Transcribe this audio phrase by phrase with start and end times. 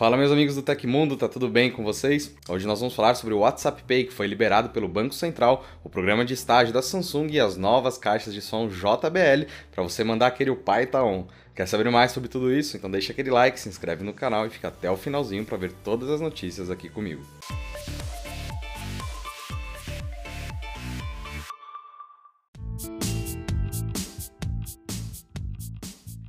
[0.00, 2.34] Fala meus amigos do Tecmundo, tá tudo bem com vocês?
[2.48, 5.90] Hoje nós vamos falar sobre o WhatsApp Pay, que foi liberado pelo Banco Central, o
[5.90, 10.28] programa de estágio da Samsung e as novas caixas de som JBL para você mandar
[10.28, 11.26] aquele pai tá on.
[11.54, 12.78] Quer saber mais sobre tudo isso?
[12.78, 15.72] Então deixa aquele like, se inscreve no canal e fica até o finalzinho para ver
[15.84, 17.22] todas as notícias aqui comigo.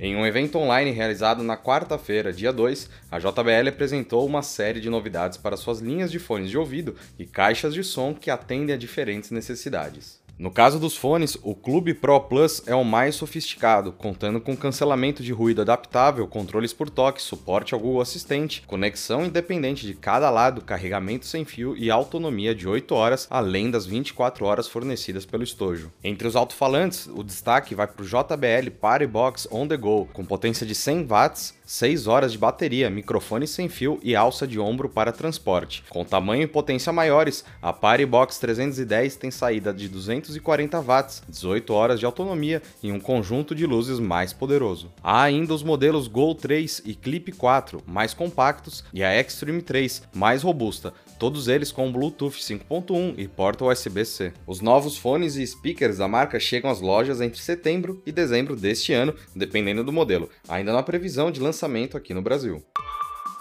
[0.00, 4.88] Em um evento online realizado na quarta-feira, dia 2, a JBL apresentou uma série de
[4.88, 8.78] novidades para suas linhas de fones de ouvido e caixas de som que atendem a
[8.78, 10.20] diferentes necessidades.
[10.38, 15.20] No caso dos fones, o Clube Pro Plus é o mais sofisticado, contando com cancelamento
[15.20, 20.60] de ruído adaptável, controles por toque, suporte ao Google Assistente, conexão independente de cada lado,
[20.60, 25.90] carregamento sem fio e autonomia de 8 horas, além das 24 horas fornecidas pelo estojo.
[26.04, 30.24] Entre os alto-falantes, o destaque vai para o JBL Party Box On The Go, com
[30.24, 34.88] potência de 100 watts, 6 horas de bateria, microfone sem fio e alça de ombro
[34.88, 35.84] para transporte.
[35.90, 39.86] Com tamanho e potência maiores, a Party Box 310 tem saída de
[40.28, 44.92] 240 watts, 18 horas de autonomia e um conjunto de luzes mais poderoso.
[45.02, 50.02] Há ainda os modelos Go 3 e Clip 4, mais compactos, e a Extreme 3,
[50.14, 54.32] mais robusta, todos eles com Bluetooth 5.1 e porta USB-C.
[54.46, 58.92] Os novos fones e speakers da marca chegam às lojas entre setembro e dezembro deste
[58.92, 62.62] ano, dependendo do modelo, ainda na previsão de lançamento aqui no Brasil.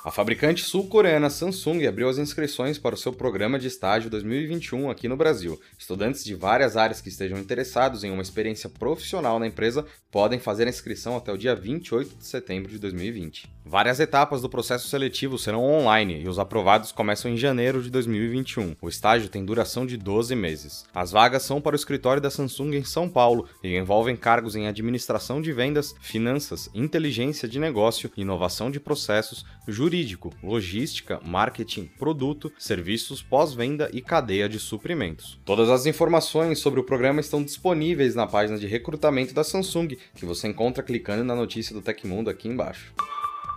[0.07, 5.05] A fabricante sul-coreana Samsung abriu as inscrições para o seu programa de estágio 2021 aqui
[5.05, 5.59] no Brasil.
[5.77, 10.65] Estudantes de várias áreas que estejam interessados em uma experiência profissional na empresa podem fazer
[10.65, 13.49] a inscrição até o dia 28 de setembro de 2020.
[13.65, 18.77] Várias etapas do processo seletivo serão online e os aprovados começam em janeiro de 2021.
[18.81, 20.85] O estágio tem duração de 12 meses.
[20.95, 24.69] As vagas são para o escritório da Samsung em São Paulo e envolvem cargos em
[24.69, 32.51] administração de vendas, finanças, inteligência de negócio, inovação de processos, jurídico jurídico, logística, marketing, produto,
[32.59, 35.39] serviços pós-venda e cadeia de suprimentos.
[35.43, 40.25] Todas as informações sobre o programa estão disponíveis na página de recrutamento da Samsung, que
[40.25, 42.93] você encontra clicando na notícia do Tecmundo aqui embaixo.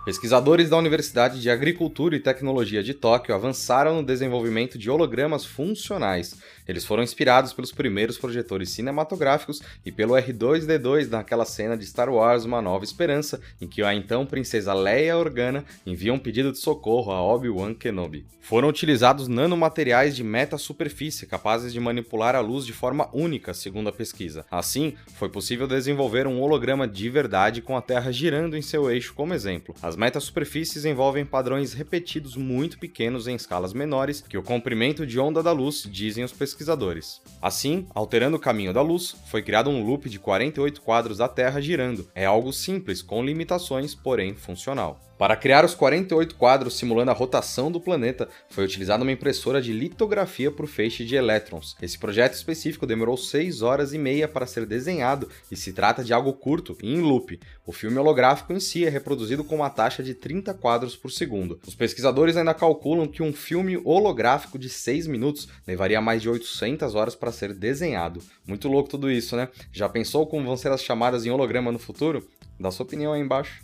[0.03, 6.37] Pesquisadores da Universidade de Agricultura e Tecnologia de Tóquio avançaram no desenvolvimento de hologramas funcionais.
[6.67, 12.45] Eles foram inspirados pelos primeiros projetores cinematográficos e pelo R2D2 naquela cena de Star Wars
[12.45, 17.11] Uma Nova Esperança, em que a então princesa Leia Organa envia um pedido de socorro
[17.11, 18.25] a Obi-Wan Kenobi.
[18.41, 23.93] Foram utilizados nanomateriais de metasuperfície capazes de manipular a luz de forma única, segundo a
[23.93, 24.45] pesquisa.
[24.49, 29.13] Assim, foi possível desenvolver um holograma de verdade com a Terra girando em seu eixo
[29.13, 29.75] como exemplo.
[29.91, 35.43] As metasuperfícies envolvem padrões repetidos muito pequenos em escalas menores que o comprimento de onda
[35.43, 37.21] da luz, dizem os pesquisadores.
[37.41, 41.59] Assim, alterando o caminho da luz, foi criado um loop de 48 quadros da Terra
[41.59, 42.09] girando.
[42.15, 44.97] É algo simples, com limitações, porém funcional.
[45.21, 49.71] Para criar os 48 quadros simulando a rotação do planeta, foi utilizada uma impressora de
[49.71, 51.77] litografia por feixe de elétrons.
[51.79, 56.11] Esse projeto específico demorou 6 horas e meia para ser desenhado e se trata de
[56.11, 57.39] algo curto e em loop.
[57.67, 61.59] O filme holográfico em si é reproduzido com uma taxa de 30 quadros por segundo.
[61.67, 66.95] Os pesquisadores ainda calculam que um filme holográfico de 6 minutos levaria mais de 800
[66.95, 68.23] horas para ser desenhado.
[68.43, 69.49] Muito louco tudo isso, né?
[69.71, 72.27] Já pensou como vão ser as chamadas em holograma no futuro?
[72.59, 73.61] Dá sua opinião aí embaixo.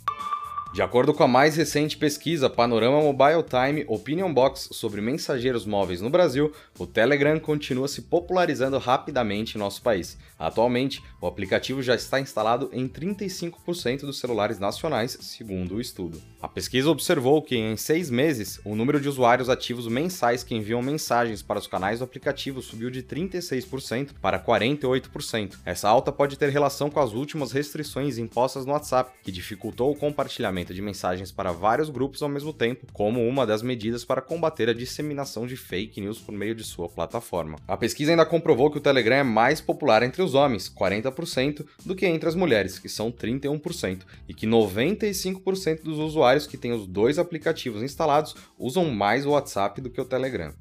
[0.74, 6.02] De acordo com a mais recente pesquisa Panorama Mobile Time Opinion Box sobre mensageiros móveis
[6.02, 10.18] no Brasil, o Telegram continua se popularizando rapidamente em nosso país.
[10.38, 16.20] Atualmente, o aplicativo já está instalado em 35% dos celulares nacionais, segundo o estudo.
[16.40, 20.82] A pesquisa observou que, em seis meses, o número de usuários ativos mensais que enviam
[20.82, 25.56] mensagens para os canais do aplicativo subiu de 36% para 48%.
[25.64, 29.96] Essa alta pode ter relação com as últimas restrições impostas no WhatsApp, que dificultou o
[29.96, 34.68] compartilhamento de mensagens para vários grupos ao mesmo tempo, como uma das medidas para combater
[34.68, 37.58] a disseminação de fake news por meio de sua plataforma.
[37.66, 41.94] A pesquisa ainda comprovou que o Telegram é mais popular entre os homens, 40%, do
[41.94, 46.86] que entre as mulheres, que são 31%, e que 95% dos usuários que têm os
[46.86, 50.52] dois aplicativos instalados usam mais o WhatsApp do que o Telegram.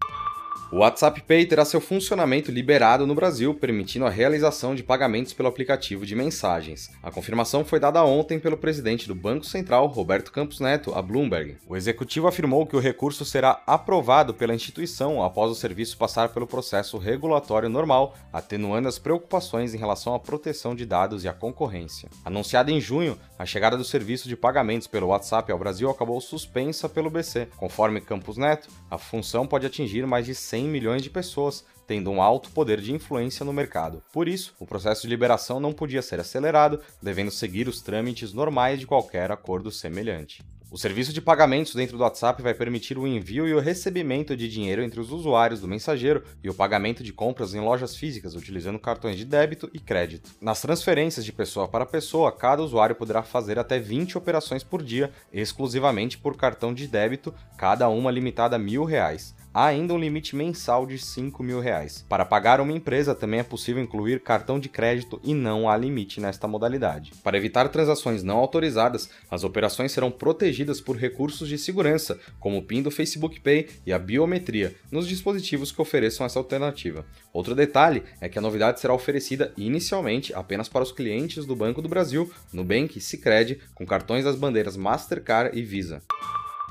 [0.69, 5.47] O WhatsApp Pay terá seu funcionamento liberado no Brasil, permitindo a realização de pagamentos pelo
[5.47, 6.91] aplicativo de mensagens.
[7.01, 11.55] A confirmação foi dada ontem pelo presidente do Banco Central, Roberto Campos Neto, a Bloomberg.
[11.65, 16.45] O executivo afirmou que o recurso será aprovado pela instituição após o serviço passar pelo
[16.45, 22.09] processo regulatório normal, atenuando as preocupações em relação à proteção de dados e à concorrência.
[22.25, 26.89] Anunciada em junho, a chegada do serviço de pagamentos pelo WhatsApp ao Brasil acabou suspensa
[26.89, 27.47] pelo BC.
[27.55, 32.09] Conforme Campos Neto, a função pode atingir mais de 100 100 milhões de pessoas, tendo
[32.09, 34.01] um alto poder de influência no mercado.
[34.11, 38.79] Por isso, o processo de liberação não podia ser acelerado, devendo seguir os trâmites normais
[38.79, 40.43] de qualquer acordo semelhante.
[40.69, 44.49] O serviço de pagamentos dentro do WhatsApp vai permitir o envio e o recebimento de
[44.49, 48.77] dinheiro entre os usuários do mensageiro e o pagamento de compras em lojas físicas utilizando
[48.77, 50.31] cartões de débito e crédito.
[50.41, 55.09] Nas transferências de pessoa para pessoa, cada usuário poderá fazer até 20 operações por dia,
[55.31, 60.35] exclusivamente por cartão de débito, cada uma limitada a mil reais há ainda um limite
[60.35, 62.05] mensal de 5 mil reais.
[62.07, 66.21] Para pagar uma empresa também é possível incluir cartão de crédito e não há limite
[66.21, 67.11] nesta modalidade.
[67.23, 72.61] Para evitar transações não autorizadas, as operações serão protegidas por recursos de segurança, como o
[72.61, 77.03] PIN do Facebook Pay e a biometria, nos dispositivos que ofereçam essa alternativa.
[77.33, 81.81] Outro detalhe é que a novidade será oferecida inicialmente apenas para os clientes do Banco
[81.81, 86.03] do Brasil, Nubank e Sicredi, com cartões das bandeiras Mastercard e Visa.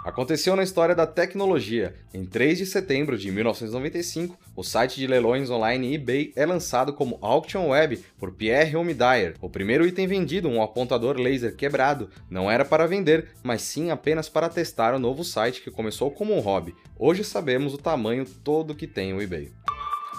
[0.07, 1.93] Aconteceu na história da tecnologia.
[2.15, 7.19] Em 3 de setembro de 1995, o site de leilões online eBay é lançado como
[7.21, 9.35] Auction Web por Pierre Omidyar.
[9.41, 14.29] O primeiro item vendido, um apontador laser quebrado, não era para vender, mas sim apenas
[14.29, 16.73] para testar o novo site que começou como um hobby.
[16.97, 19.51] Hoje sabemos o tamanho todo que tem o eBay.